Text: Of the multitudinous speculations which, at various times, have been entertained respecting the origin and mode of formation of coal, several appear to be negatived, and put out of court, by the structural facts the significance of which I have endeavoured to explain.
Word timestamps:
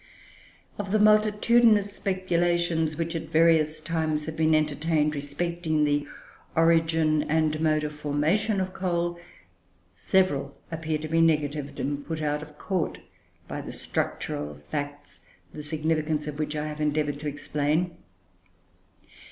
Of 0.79 0.91
the 0.91 0.97
multitudinous 0.97 1.93
speculations 1.93 2.97
which, 2.97 3.15
at 3.15 3.29
various 3.29 3.79
times, 3.79 4.25
have 4.25 4.35
been 4.35 4.55
entertained 4.55 5.13
respecting 5.13 5.83
the 5.83 6.07
origin 6.55 7.21
and 7.21 7.59
mode 7.61 7.83
of 7.83 7.93
formation 7.93 8.59
of 8.59 8.73
coal, 8.73 9.19
several 9.93 10.57
appear 10.71 10.97
to 10.97 11.07
be 11.07 11.21
negatived, 11.21 11.79
and 11.79 12.03
put 12.03 12.19
out 12.19 12.41
of 12.41 12.57
court, 12.57 12.97
by 13.47 13.61
the 13.61 13.71
structural 13.71 14.55
facts 14.55 15.23
the 15.53 15.61
significance 15.61 16.25
of 16.27 16.39
which 16.39 16.55
I 16.55 16.65
have 16.65 16.81
endeavoured 16.81 17.19
to 17.19 17.27
explain. 17.27 17.95